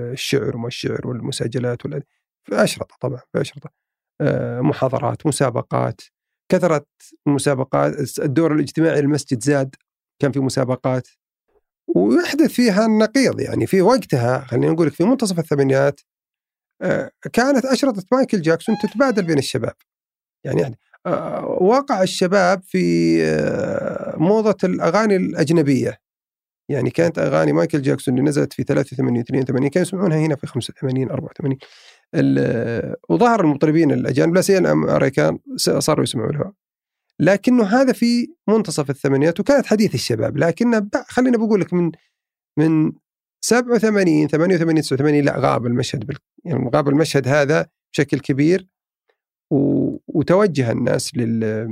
الشعر 0.00 0.56
وما 0.56 0.66
الشعر 0.66 1.08
والمساجلات 1.08 1.82
في 2.44 2.64
أشرطة 2.64 2.96
طبعا 3.00 3.20
في 3.32 3.40
أشرطة 3.40 3.70
آه، 4.20 4.60
محاضرات 4.60 5.26
مسابقات. 5.26 6.00
كثرت 6.52 6.88
المسابقات 7.26 8.18
الدور 8.18 8.54
الاجتماعي 8.54 9.00
للمسجد 9.00 9.42
زاد 9.42 9.74
كان 10.22 10.32
في 10.32 10.40
مسابقات. 10.40 11.08
ويحدث 11.96 12.50
فيها 12.52 12.86
النقيض 12.86 13.40
يعني 13.40 13.66
في 13.66 13.82
وقتها 13.82 14.38
خلينا 14.44 14.72
نقول 14.72 14.90
في 14.90 15.04
منتصف 15.04 15.38
الثمانينات 15.38 16.00
كانت 17.32 17.64
أشرطة 17.64 18.04
مايكل 18.12 18.42
جاكسون 18.42 18.76
تتبادل 18.82 19.22
بين 19.22 19.38
الشباب. 19.38 19.74
يعني, 20.44 20.60
يعني 20.60 20.78
وقع 21.60 22.02
الشباب 22.02 22.62
في 22.62 23.18
موضة 24.16 24.56
الأغاني 24.64 25.16
الأجنبية. 25.16 26.00
يعني 26.70 26.90
كانت 26.90 27.18
أغاني 27.18 27.52
مايكل 27.52 27.82
جاكسون 27.82 28.18
اللي 28.18 28.28
نزلت 28.28 28.52
في 28.52 28.62
83 28.62 29.20
82 29.20 29.68
كانوا 29.68 29.86
يسمعونها 29.86 30.18
هنا 30.18 30.36
في 30.36 30.46
85 30.46 31.10
84 31.10 31.58
وظهر 33.08 33.40
المطربين 33.40 33.90
الأجانب 33.90 34.34
لا 34.34 34.40
سيما 34.40 34.58
الأمريكان 34.58 35.38
صاروا 35.56 36.02
يسمعونها. 36.02 36.52
لكنه 37.20 37.64
هذا 37.64 37.92
في 37.92 38.26
منتصف 38.48 38.90
الثمانينات 38.90 39.40
وكانت 39.40 39.66
حديث 39.66 39.94
الشباب. 39.94 40.36
لكن 40.36 40.88
خلينا 41.08 41.38
بقول 41.38 41.60
لك 41.60 41.72
من 41.72 41.92
من 42.58 42.92
87 43.40 44.28
88 44.28 44.82
89 44.82 45.20
لا 45.24 45.38
غاب 45.38 45.66
المشهد 45.66 46.06
بال... 46.06 46.16
يعني 46.44 46.70
غاب 46.74 46.88
المشهد 46.88 47.28
هذا 47.28 47.66
بشكل 47.92 48.18
كبير. 48.20 48.66
و... 49.50 49.96
وتوجه 50.06 50.72
الناس 50.72 51.16
لل... 51.16 51.68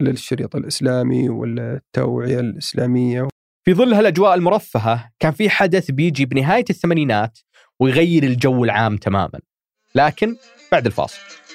للشريط 0.00 0.56
الإسلامي 0.56 1.28
والتوعية 1.28 2.40
الإسلامية. 2.40 3.28
في 3.64 3.74
ظل 3.74 3.94
هالأجواء 3.94 4.34
المرفهة 4.34 5.10
كان 5.18 5.32
في 5.32 5.50
حدث 5.50 5.90
بيجي 5.90 6.26
بنهاية 6.26 6.64
الثمانينات 6.70 7.38
ويغير 7.80 8.22
الجو 8.22 8.64
العام 8.64 8.96
تماما. 8.96 9.40
لكن 9.94 10.36
بعد 10.72 10.86
الفاصل. 10.86 11.45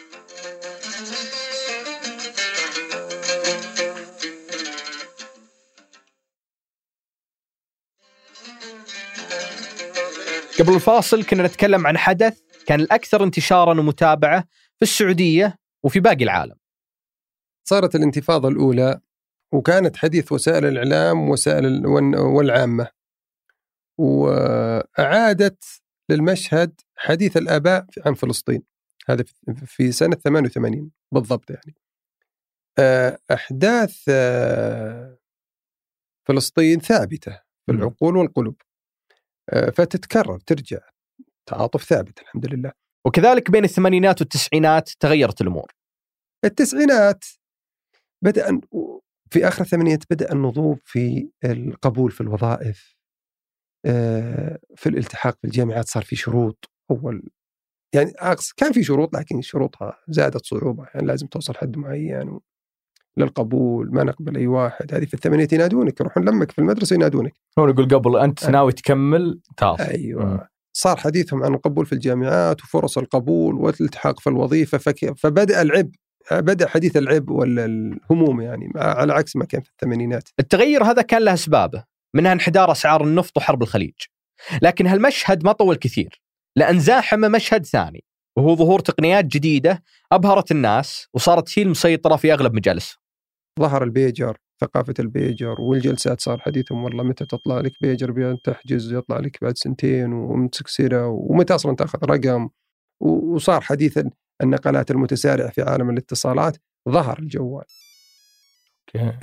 قبل 10.61 10.75
الفاصل 10.75 11.23
كنا 11.23 11.43
نتكلم 11.43 11.87
عن 11.87 11.97
حدث 11.97 12.41
كان 12.67 12.79
الأكثر 12.79 13.23
انتشارا 13.23 13.79
ومتابعة 13.79 14.41
في 14.75 14.81
السعودية 14.81 15.57
وفي 15.83 15.99
باقي 15.99 16.23
العالم. 16.23 16.55
صارت 17.63 17.95
الانتفاضة 17.95 18.47
الأولى 18.47 18.99
وكانت 19.51 19.97
حديث 19.97 20.31
وسائل 20.31 20.65
الإعلام 20.65 21.29
وسائل 21.29 21.85
والعامة. 22.17 22.87
وأعادت 23.97 25.63
للمشهد 26.09 26.81
حديث 26.95 27.37
الآباء 27.37 27.85
عن 28.05 28.13
فلسطين. 28.13 28.63
هذا 29.09 29.23
في 29.65 29.91
سنة 29.91 30.15
88 30.15 30.91
بالضبط 31.11 31.51
يعني. 31.51 31.75
أحداث 33.31 34.09
فلسطين 36.27 36.79
ثابتة 36.79 37.41
في 37.65 37.71
العقول 37.71 38.17
والقلوب. 38.17 38.55
آه، 38.61 38.70
فتتكرر 39.51 40.39
ترجع 40.39 40.79
تعاطف 41.45 41.83
ثابت 41.83 42.19
الحمد 42.19 42.53
لله. 42.53 42.71
وكذلك 43.07 43.51
بين 43.51 43.63
الثمانينات 43.63 44.21
والتسعينات 44.21 44.89
تغيرت 44.99 45.41
الأمور. 45.41 45.71
التسعينات 46.45 47.25
بدأ 48.23 48.61
في 49.29 49.47
آخر 49.47 49.61
الثمانينات 49.61 50.03
بدأ 50.09 50.31
النضوب 50.31 50.79
في 50.85 51.29
القبول 51.45 52.11
في 52.11 52.21
الوظائف 52.21 52.95
آه، 53.85 54.59
في 54.75 54.89
الالتحاق 54.89 55.37
بالجامعات 55.43 55.87
صار 55.87 56.03
في 56.03 56.15
شروط. 56.15 56.71
أول 56.91 57.29
يعني 57.95 58.11
كان 58.57 58.71
في 58.71 58.83
شروط 58.83 59.15
لكن 59.17 59.41
شروطها 59.41 59.97
زادت 60.07 60.45
صعوبة 60.45 60.87
يعني 60.93 61.07
لازم 61.07 61.27
توصل 61.27 61.55
حد 61.55 61.77
معين 61.77 62.39
للقبول 63.17 63.93
ما 63.93 64.03
نقبل 64.03 64.37
أي 64.37 64.47
واحد. 64.47 64.93
هذه 64.93 65.05
في 65.05 65.13
الثمانينات 65.13 65.53
ينادونك 65.53 65.99
يروحون 65.99 66.25
لمك 66.25 66.51
في 66.51 66.59
المدرسة 66.59 66.93
ينادونك. 66.93 67.33
هو 67.59 67.67
يقول 67.67 67.87
قبل 67.87 68.17
أنت 68.17 68.43
أه. 68.43 68.51
ناوي 68.51 68.71
تكمل 68.71 69.39
تعال 69.57 69.81
أيوه. 69.81 70.25
م. 70.25 70.39
صار 70.73 70.97
حديثهم 70.97 71.43
عن 71.43 71.53
القبول 71.53 71.85
في 71.85 71.93
الجامعات 71.93 72.61
وفرص 72.61 72.97
القبول 72.97 73.55
والالتحاق 73.55 74.19
في 74.19 74.29
الوظيفة 74.29 74.77
فك... 74.77 75.13
فبدأ 75.17 75.61
العبء 75.61 75.91
بدأ 76.31 76.67
حديث 76.67 76.97
العبء 76.97 77.33
والهموم 77.33 78.41
يعني 78.41 78.71
على 78.75 79.13
عكس 79.13 79.35
ما 79.35 79.45
كان 79.45 79.61
في 79.61 79.69
الثمانينات. 79.69 80.29
التغير 80.39 80.83
هذا 80.83 81.01
كان 81.01 81.21
له 81.21 81.33
أسبابه 81.33 81.83
منها 82.13 82.33
انحدار 82.33 82.71
أسعار 82.71 83.03
النفط 83.03 83.37
وحرب 83.37 83.61
الخليج. 83.61 83.93
لكن 84.61 84.87
هالمشهد 84.87 85.45
ما 85.45 85.51
طول 85.51 85.75
كثير 85.75 86.21
لأن 86.55 86.79
زاحم 86.79 87.19
مشهد 87.19 87.65
ثاني 87.65 88.03
وهو 88.37 88.55
ظهور 88.55 88.79
تقنيات 88.79 89.25
جديدة 89.25 89.83
أبهرت 90.11 90.51
الناس 90.51 91.07
وصارت 91.13 91.59
هي 91.59 91.63
المسيطرة 91.63 92.15
في 92.15 92.33
أغلب 92.33 92.53
مجالسهم 92.53 93.00
ظهر 93.59 93.83
البيجر 93.83 94.37
ثقافة 94.61 94.93
البيجر 94.99 95.61
والجلسات 95.61 96.21
صار 96.21 96.39
حديثهم 96.39 96.83
والله 96.83 97.03
متى 97.03 97.25
تطلع 97.25 97.59
لك 97.59 97.71
بيجر 97.81 98.11
بأن 98.11 98.37
تحجز 98.43 98.93
يطلع 98.93 99.19
لك 99.19 99.37
بعد 99.41 99.57
سنتين 99.57 100.13
ومتك 100.13 100.67
سيرة 100.67 101.07
ومتى 101.07 101.55
أصلا 101.55 101.75
تأخذ 101.75 102.05
رقم. 102.05 102.49
وصار 102.99 103.61
حديث 103.61 103.99
النقلات 104.43 104.91
المتسارعة 104.91 105.49
في 105.49 105.61
عالم 105.61 105.89
الاتصالات 105.89 106.57
ظهر 106.89 107.19
الجوال. 107.19 107.65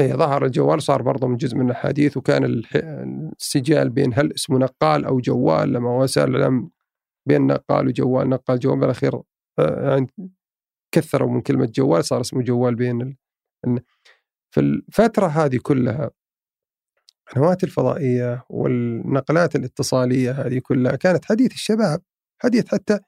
اي 0.00 0.12
ظهر 0.12 0.44
الجوال 0.44 0.82
صار 0.82 1.02
برضه 1.02 1.26
من 1.26 1.36
جزء 1.36 1.56
من 1.56 1.70
الحديث 1.70 2.16
وكان 2.16 2.62
السجال 3.40 3.90
بين 3.90 4.14
هل 4.14 4.32
اسمه 4.32 4.58
نقال 4.58 5.04
أو 5.04 5.20
جوال 5.20 5.72
لما 5.72 5.96
وسائل 5.96 6.30
الاعلام 6.30 6.70
بين 7.28 7.46
نقال 7.46 7.86
وجوال 7.86 8.28
نقال 8.28 8.58
جوال 8.58 8.78
بالأخير 8.80 9.14
آه، 9.58 9.90
يعني 9.90 10.06
كثروا 10.94 11.30
من 11.30 11.40
كلمة 11.40 11.72
جوال 11.74 12.04
صار 12.04 12.20
اسمه 12.20 12.42
جوال 12.42 12.74
بين 12.74 13.16
في 14.50 14.60
الفترة 14.60 15.26
هذه 15.26 15.58
كلها 15.62 16.10
القنوات 17.28 17.64
الفضائية 17.64 18.44
والنقلات 18.48 19.56
الاتصالية 19.56 20.32
هذه 20.32 20.58
كلها 20.58 20.96
كانت 20.96 21.24
حديث 21.24 21.52
الشباب 21.52 22.02
حديث 22.42 22.68
حتى 22.68 23.00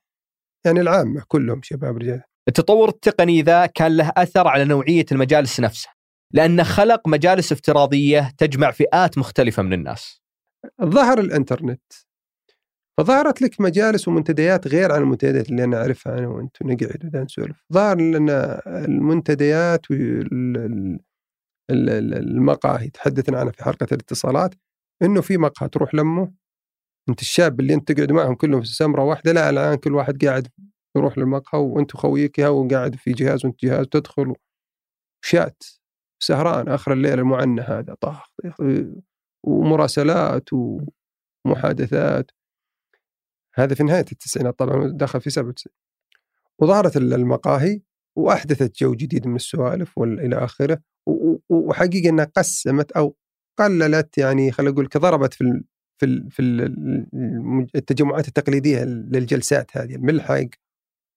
يعني 0.64 0.80
العامة 0.80 1.22
كلهم 1.28 1.60
شباب 1.62 1.96
رجال 1.96 2.22
التطور 2.48 2.88
التقني 2.88 3.42
ذا 3.42 3.66
كان 3.66 3.96
له 3.96 4.12
أثر 4.16 4.48
على 4.48 4.64
نوعية 4.64 5.04
المجالس 5.12 5.60
نفسها 5.60 5.92
لأنه 6.32 6.62
خلق 6.62 7.08
مجالس 7.08 7.52
افتراضية 7.52 8.32
تجمع 8.38 8.70
فئات 8.70 9.18
مختلفة 9.18 9.62
من 9.62 9.72
الناس. 9.72 10.20
ظهر 10.84 11.20
الإنترنت 11.20 11.82
فظهرت 12.98 13.42
لك 13.42 13.60
مجالس 13.60 14.08
ومنتديات 14.08 14.68
غير 14.68 14.92
عن 14.92 15.02
المنتديات 15.02 15.50
اللي 15.50 15.64
أنا 15.64 15.76
أعرفها 15.76 16.18
أنا 16.18 16.28
وانت 16.28 16.62
نقعد 16.62 17.16
نسولف، 17.16 17.64
ظهر 17.72 18.00
لنا 18.00 18.62
المنتديات 18.66 19.86
المقاهي. 21.70 22.90
تحدثنا 22.90 23.38
عنها 23.38 23.52
في 23.52 23.64
حلقه 23.64 23.86
الاتصالات 23.92 24.54
إنه 25.02 25.20
في 25.20 25.38
مقهى 25.38 25.68
تروح 25.68 25.94
لمه 25.94 26.32
أنت 27.08 27.20
الشاب 27.20 27.60
اللي 27.60 27.74
أنت 27.74 27.92
تقعد 27.92 28.12
معهم 28.12 28.34
كلهم 28.34 28.60
في 28.60 28.66
سمرة 28.66 29.04
واحدة 29.04 29.32
لا 29.32 29.50
الآن 29.50 29.74
كل 29.74 29.94
واحد 29.94 30.24
قاعد 30.24 30.48
يروح 30.96 31.18
للمقهى 31.18 31.60
وأنت 31.60 31.96
خويك 31.96 32.38
وقاعد 32.38 32.94
في 32.94 33.12
جهاز 33.12 33.44
وأنت 33.44 33.64
جهاز 33.64 33.86
تدخل 33.86 34.34
شات 35.24 35.62
سهران 36.22 36.68
آخر 36.68 36.92
الليل 36.92 37.18
المعنى 37.18 37.60
هذا 37.60 37.94
طاخ 37.94 38.30
ومراسلات 39.44 40.48
ومحادثات. 41.46 42.30
هذا 43.54 43.74
في 43.74 43.82
نهاية 43.82 44.04
التسعينات 44.12 44.58
طبعا 44.58 44.88
دخل 44.94 45.20
في 45.20 45.30
97 45.30 45.74
وظهرت 46.58 46.96
المقاهي 46.96 47.80
وأحدثت 48.18 48.76
جو 48.76 48.94
جديد 48.94 49.26
من 49.26 49.36
السوالف 49.36 49.98
والى 49.98 50.36
آخره 50.36 50.78
وحقيقة 51.50 52.08
إنها 52.08 52.24
قسمت 52.24 52.92
أو 52.92 53.16
قللت 53.58 54.18
يعني 54.18 54.52
خلينا 54.52 54.72
نقول 54.72 54.88
ضربت 54.96 55.34
في 55.34 55.62
في 55.98 56.30
في 56.30 56.42
التجمعات 57.74 58.28
التقليدية 58.28 58.84
للجلسات 58.84 59.76
هذه 59.76 59.94
الملحق 59.94 60.46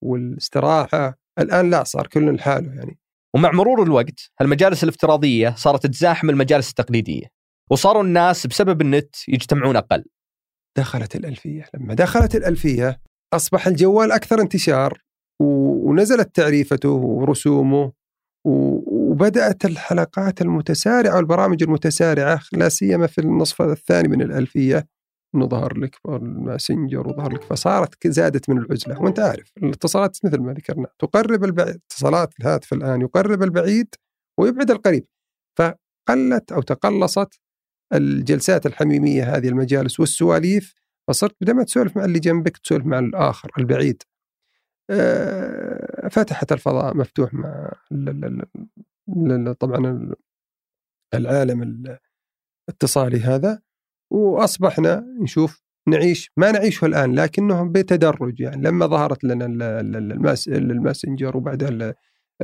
والاستراحة. 0.03 1.17
الآن 1.39 1.69
لا 1.69 1.83
صار 1.83 2.07
كل 2.07 2.35
لحاله 2.35 2.73
يعني. 2.73 3.00
ومع 3.35 3.51
مرور 3.51 3.83
الوقت 3.83 4.31
المجالس 4.41 4.83
الافتراضية 4.83 5.55
صارت 5.57 5.88
تزاحم 5.88 6.29
المجالس 6.29 6.69
التقليدية 6.69 7.25
وصاروا 7.71 8.03
الناس 8.03 8.47
بسبب 8.47 8.81
النت 8.81 9.15
يجتمعون 9.27 9.75
أقل. 9.75 10.05
دخلت 10.77 11.15
الألفية. 11.15 11.69
لما 11.73 11.93
دخلت 11.93 12.35
الألفية 12.35 13.01
أصبح 13.33 13.67
الجوال 13.67 14.12
أكثر 14.12 14.41
انتشار. 14.41 15.01
ونزلت 15.43 16.35
تعريفته 16.35 16.89
ورسومه 16.89 17.91
وبدأت 18.45 19.65
الحلقات 19.65 20.41
المتسارعة 20.41 21.15
والبرامج 21.15 21.63
المتسارعة 21.63 22.39
لا 22.53 22.69
سيما 22.69 23.07
في 23.07 23.21
النصف 23.21 23.62
الثاني 23.62 24.07
من 24.07 24.21
الألفية. 24.21 24.88
انه 25.35 25.47
ظهر 25.47 25.77
لك 25.77 25.95
الماسنجر 26.09 27.07
وظهر 27.07 27.33
لك 27.33 27.43
فصارت 27.43 28.07
زادت 28.07 28.50
من 28.50 28.57
العزلة. 28.57 29.01
وأنت 29.01 29.19
عارف 29.19 29.51
الاتصالات 29.63 30.17
مثل 30.23 30.41
ما 30.41 30.53
ذكرنا 30.53 30.88
تقرب 31.00 31.43
البعيد 31.43 31.79
اتصالات 31.91 32.33
الهاتف 32.39 32.73
الآن 32.73 33.01
يقرب 33.01 33.43
البعيد 33.43 33.95
ويبعد 34.39 34.71
القريب. 34.71 35.05
فقلت 35.59 36.51
أو 36.51 36.62
تقلصت 36.62 37.39
الجلسات 37.93 38.65
الحميمية 38.65 39.35
هذه 39.35 39.47
المجالس 39.47 40.00
والسواليف 40.00 40.73
فصرت 41.07 41.35
بدل 41.41 41.53
ما 41.53 41.63
تسولف 41.63 41.97
مع 41.97 42.05
اللي 42.05 42.19
جنبك 42.19 42.57
تسولف 42.57 42.85
مع 42.85 43.00
الآخر 43.00 43.51
البعيد. 43.59 44.03
فتحت 46.12 46.52
الفضاء 46.52 46.98
مفتوح 46.98 47.34
مع 47.34 47.72
طبعا 49.60 50.13
العالم 51.13 51.88
الاتصالي 52.68 53.20
هذا 53.20 53.62
وأصبحنا 54.12 55.06
نشوف 55.22 55.63
نعيش 55.88 56.32
ما 56.38 56.52
نعيشه 56.52 56.86
الآن 56.86 57.16
لكنه 57.16 57.72
بتدرج 57.72 58.40
يعني. 58.40 58.62
لما 58.62 58.88
ظهرت 58.88 59.24
لنا 59.24 59.46
الماسنجر 60.48 61.38
وبعدها 61.38 61.96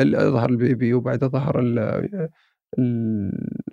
ظهر 0.08 0.50
البيبي 0.50 0.94
وبعدها 0.94 1.30
ظهر 1.30 1.60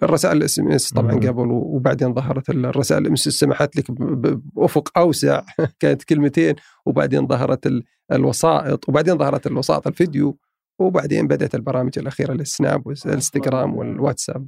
الرسائل 0.02 0.36
ال 0.36 0.58
SMS 0.58 0.92
طبعا 0.92 1.14
قبل 1.14 1.50
وبعدين 1.50 2.14
ظهرت 2.14 2.50
الرسائل 2.50 3.06
ال 3.06 3.26
SMS 3.26 3.38
سمحت 3.38 3.76
لك 3.76 3.90
بأفق 3.90 4.98
أوسع 4.98 5.42
كانت 5.80 6.04
كلمتين 6.04 6.54
وبعدين 6.86 7.26
ظهرت 7.26 7.72
الوسائط 8.12 8.88
وبعدين 8.88 9.18
ظهرت 9.18 9.46
الوسائط 9.46 9.86
الفيديو 9.86 10.38
وبعدين 10.78 11.26
بدأت 11.26 11.54
البرامج 11.54 11.98
الأخيرة 11.98 12.32
السناب 12.32 12.86
والانستغرام 12.86 13.76
والواتساب 13.76 14.46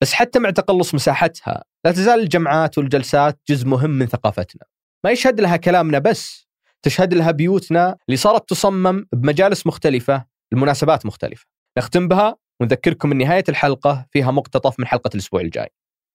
بس 0.00 0.12
حتى 0.12 0.38
مع 0.38 0.50
تقلص 0.50 0.94
مساحتها 0.94 1.64
لا 1.84 1.92
تزال 1.92 2.20
الجمعات 2.20 2.78
والجلسات 2.78 3.40
جزء 3.48 3.66
مهم 3.68 3.90
من 3.90 4.06
ثقافتنا. 4.06 4.62
ما 5.04 5.10
يشهد 5.10 5.40
لها 5.40 5.56
كلامنا 5.56 5.98
بس 5.98 6.48
تشهد 6.82 7.14
لها 7.14 7.30
بيوتنا 7.30 7.96
اللي 8.08 8.16
صارت 8.16 8.48
تصمم 8.48 9.06
بمجالس 9.12 9.66
مختلفة 9.66 10.24
لمناسبات 10.52 11.06
مختلفة. 11.06 11.46
نختم 11.78 12.08
بها 12.08 12.36
ونذكركم 12.60 13.12
إن 13.12 13.18
نهاية 13.18 13.44
الحلقة 13.48 14.06
فيها 14.10 14.30
مقتطف 14.30 14.80
من 14.80 14.86
حلقة 14.86 15.10
الأسبوع 15.14 15.40
الجاي. 15.40 15.68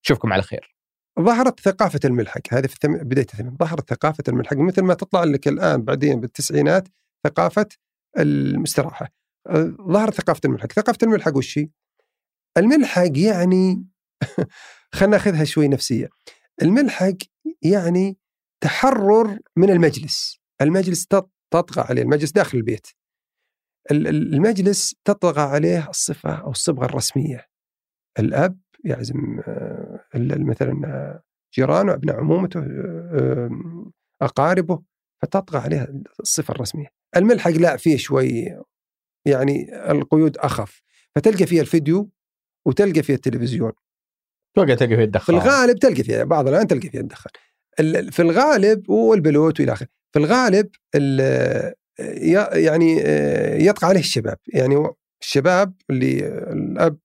نشوفكم 0.06 0.34
على 0.34 0.42
خير. 0.42 0.76
ظهرت 1.20 1.60
ثقافة 1.60 2.00
الملحق. 2.06 2.42
هذه 2.52 2.68
في 2.68 2.78
بداية 2.84 3.26
الثمانينات. 3.26 3.60
ظهرت 3.60 3.90
ثقافة 3.90 4.24
الملحق. 4.28 4.58
مثل 4.58 4.82
ما 4.82 4.94
تطلع 4.94 5.24
لك 5.24 5.48
الآن 5.48 5.82
بعدين 5.82 6.20
بالتسعينات 6.20 6.88
ثقافة 7.24 7.68
الاستراحة 8.18 9.10
ظهرت 9.92 10.14
ثقافة 10.14 10.42
الملحق. 10.46 10.72
ثقافة 10.72 10.98
الملحق 11.04 11.38
وش؟ 11.38 11.60
الملحق 12.58 13.18
يعني 13.18 13.86
خلينا 14.96 15.18
ناخذها 15.18 15.44
شوي 15.44 15.68
نفسية. 15.68 16.10
الملحق 16.62 17.18
يعني 17.62 18.18
تحرر 18.62 19.40
من 19.56 19.70
المجلس. 19.70 20.40
المجلس 20.62 21.08
تطغى 21.52 21.82
عليه. 21.82 22.02
المجلس 22.02 22.32
داخل 22.32 22.58
البيت. 22.58 22.88
المجلس 23.92 24.96
تطغى 25.06 25.42
عليه 25.42 25.90
الصفة 25.90 26.34
أو 26.36 26.52
الصبغة 26.52 26.86
الرسمية. 26.86 27.46
الأب 28.20 28.60
يعزم 28.84 29.40
آه، 29.48 30.06
مثلا 30.16 31.22
جيرانه 31.56 31.94
أبناء 31.94 32.16
عمومته 32.16 32.60
آه، 32.60 33.50
أقاربه 34.22 34.82
فتطغى 35.22 35.60
عليه 35.60 36.02
الصفة 36.20 36.52
الرسمية. 36.52 36.88
الملحق 37.18 37.52
لا 37.52 37.78
فيه 37.78 37.98
شوي 37.98 38.60
يعني 39.26 39.76
القيود 39.92 40.38
أخف 40.38 40.82
فتلقى 41.16 41.46
فيه 41.46 41.62
الفيديو 41.62 42.10
وتلقى 42.68 43.04
فيها 43.04 43.16
التلفزيون. 43.16 43.72
توقع 44.56 44.76
تلقى 44.76 44.96
فيها 44.96 45.04
الدخان. 45.04 45.40
في 45.40 45.46
الغالب 45.46 45.80
تلقى 45.80 46.04
فيها 46.04 46.24
بعض 46.24 46.48
الان 46.48 46.68
تلقى 46.68 46.90
فيها 46.90 47.02
الدخان. 47.02 47.32
في 48.12 48.22
الغالب 48.22 48.90
والبلوت 48.90 49.60
وإلى 49.60 49.74
آخره. 49.74 49.88
في 50.14 50.20
الغالب 50.20 50.70
يعني 52.54 53.02
آه، 53.02 53.56
يطغى 53.56 53.90
عليه 53.90 54.00
الشباب. 54.00 54.38
يعني 54.48 54.90
الشباب 55.22 55.74
اللي 55.90 56.28
الأب 56.28 56.98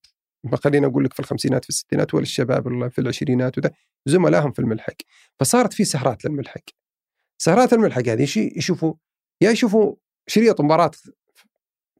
خلينا 0.53 0.87
أقول 0.87 1.03
لك 1.05 1.13
في 1.13 1.19
الخمسينات 1.19 1.63
في 1.63 1.69
الستينات 1.69 2.13
والشباب 2.13 2.89
في 2.91 3.01
العشرينات 3.01 3.57
وده 3.57 3.71
زملائهم 4.05 4.51
في 4.51 4.59
الملحق. 4.59 4.95
فصارت 5.39 5.73
في 5.73 5.83
سهرات 5.83 6.25
للملحق. 6.25 6.63
سهرات 7.41 7.73
الملحق 7.73 8.07
هذه 8.07 8.27
يشوفوا 8.57 8.93
يا 9.41 9.51
يشوفوا 9.51 9.95
شريط 10.27 10.61
مباراة 10.61 10.91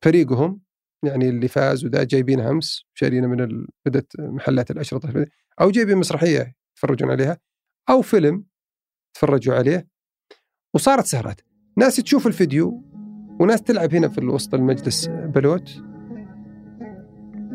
فريقهم 0.01 0.61
يعني 1.05 1.29
اللي 1.29 1.47
فاز 1.47 1.85
وذا 1.85 2.03
جايبين 2.03 2.39
أمس 2.39 2.85
شارينا 2.93 3.27
من 3.27 3.65
بدأت 3.85 4.13
محلات 4.19 4.71
الأشرطة 4.71 5.25
أو 5.61 5.71
جايبين 5.71 5.97
مسرحية 5.97 6.55
يتفرجون 6.73 7.11
عليها 7.11 7.37
أو 7.89 8.01
فيلم 8.01 8.45
تفرجوا 9.13 9.55
عليه. 9.55 9.87
وصارت 10.73 11.05
سهرات. 11.05 11.41
ناس 11.77 11.95
تشوف 11.95 12.27
الفيديو 12.27 12.81
وناس 13.39 13.61
تلعب 13.61 13.95
هنا 13.95 14.07
في 14.07 14.25
وسط 14.25 14.53
المجلس 14.53 15.07
بلوت. 15.07 15.83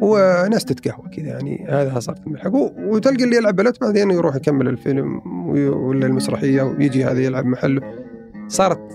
وناس 0.02 0.64
تتقهوى 0.64 1.08
كذا 1.08 1.26
يعني 1.26 1.66
هذا 1.68 1.98
صارت 1.98 2.26
الملحق 2.26 2.54
وتلقى 2.54 3.24
اللي 3.24 3.36
يلعب 3.36 3.56
بلوت 3.56 3.80
بعدين 3.80 4.10
يروح 4.10 4.36
يكمل 4.36 4.68
الفيلم 4.68 5.20
ولا 5.86 6.06
المسرحية 6.06 6.62
ويجي 6.62 7.04
هذا 7.04 7.20
يلعب 7.20 7.46
محله. 7.46 7.82
صارت 8.48 8.92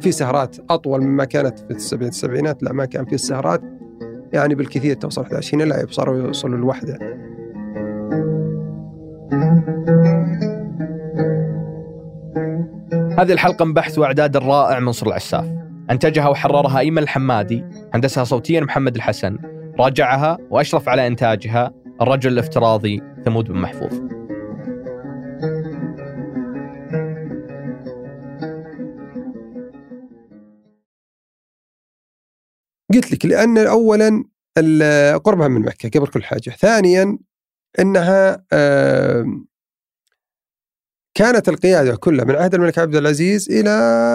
في 0.00 0.12
سهرات 0.12 0.56
أطول 0.70 1.00
مما 1.00 1.24
كانت 1.24 1.58
في 1.58 1.70
السبعينات 1.70 2.12
السبعينات. 2.12 2.62
لا 2.62 2.72
ما 2.72 2.84
كان 2.84 3.04
في 3.04 3.14
السهرات. 3.14 3.62
يعني 4.32 4.54
بالكثير 4.54 4.96
توصل 4.96 5.22
11 5.22 5.64
لاعب 5.64 5.90
صاروا 5.90 6.16
يوصلوا 6.16 6.58
الوحده 6.58 6.98
هذه 13.18 13.32
الحلقة 13.32 13.64
من 13.64 13.74
بحث 13.74 13.98
وإعداد 13.98 14.36
الرائع 14.36 14.78
منصور 14.78 15.08
العساف. 15.08 15.44
أنتجها 15.90 16.28
وحررها 16.28 16.78
أيمن 16.78 16.98
الحمادي 16.98 17.64
هندسها 17.94 18.24
صوتيا 18.24 18.60
محمد 18.60 18.94
الحسن 18.96 19.38
راجعها 19.78 20.38
وأشرف 20.50 20.88
على 20.88 21.06
إنتاجها 21.06 21.74
الرجل 22.00 22.32
الافتراضي 22.32 23.02
ثمود 23.24 23.44
بن 23.44 23.58
محفوظ. 23.58 24.00
قلت 32.94 33.12
لك 33.12 33.26
لأن 33.26 33.58
اولا 33.58 34.24
قربها 35.24 35.48
من 35.48 35.60
مكة 35.60 36.00
قبل 36.00 36.06
كل 36.06 36.22
حاجة، 36.22 36.50
ثانيا 36.50 37.18
إنها 37.80 38.44
كانت 41.18 41.48
القيادة 41.48 41.96
كلها 41.96 42.24
من 42.24 42.34
عهد 42.34 42.54
الملك 42.54 42.78
عبد 42.78 42.96
العزيز 42.96 43.50
إلى 43.50 43.70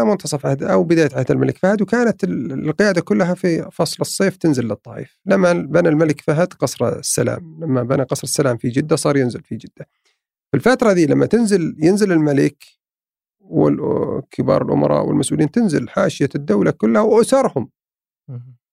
منتصف 0.06 0.46
عهد 0.46 0.64
أو 0.64 0.84
بداية 0.84 1.10
عهد 1.14 1.32
الملك 1.32 1.58
فهد 1.58 1.82
وكانت 1.82 2.24
القيادة 2.24 3.02
كلها 3.02 3.34
في 3.34 3.70
فصل 3.72 3.98
الصيف 4.02 4.38
تنزل 4.38 4.66
للطائف. 4.66 5.18
لما 5.26 5.54
بنى 5.54 5.90
الملك 5.90 6.22
فهد 6.22 6.54
قصر 6.54 7.00
السلام 7.00 7.60
لما 7.62 7.84
بنى 7.84 8.04
قصر 8.04 8.24
السلام 8.24 8.58
في 8.58 8.70
جدة 8.70 8.96
صار 8.96 9.18
ينزل 9.18 9.44
في 9.44 9.56
جدة. 9.56 9.88
في 10.52 10.58
الفترة 10.58 10.92
ذي 10.92 11.06
لما 11.06 11.26
تنزل 11.26 11.76
ينزل 11.80 12.12
الملك 12.12 12.64
وكبار 13.42 14.66
الأمراء 14.66 15.06
والمسؤولين 15.06 15.52
تنزل 15.52 15.90
حاشية 15.90 16.30
الدولة 16.36 16.72
كلها 16.72 17.02
وأسرهم. 17.02 17.70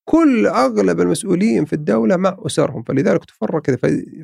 كل 0.04 0.46
أغلب 0.46 1.00
المسؤولين 1.00 1.64
في 1.64 1.72
الدولة 1.72 2.16
مع 2.16 2.36
أسرهم 2.46 2.82
فلذلك 2.82 3.24
تفرق 3.24 3.62
كذا 3.62 3.76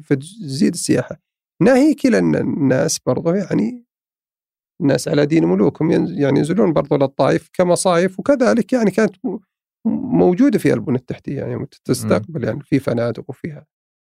فتزيد 0.03 0.73
السياحة. 0.73 1.17
ناهيك 1.63 2.07
أن 2.07 2.37
الناس 2.37 2.99
برضه 3.07 3.35
يعني 3.35 3.86
الناس 4.81 5.09
على 5.09 5.27
دين 5.27 5.45
ملوكهم 5.45 5.91
يعني 5.91 6.39
ينزلون 6.39 6.73
برضو 6.73 6.97
للطائف 6.97 7.51
كمصايف 7.53 8.19
وكذلك 8.21 8.73
يعني 8.73 8.91
كانت 8.91 9.17
موجودة 9.87 10.59
في 10.59 10.73
البنى 10.75 10.97
التحتية 10.97 11.41
يعني 11.41 11.67
تستقبل 11.85 12.45
يعني 12.45 12.61
في 12.65 12.79
فنادق 12.79 13.25
وفيها. 13.29 13.67